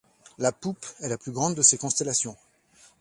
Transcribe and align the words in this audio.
La 0.39 0.51
Poupe 0.51 0.83
est 1.01 1.09
la 1.09 1.17
plus 1.19 1.31
grande 1.31 1.53
de 1.53 1.61
ces 1.61 1.77
constellations. 1.77 2.35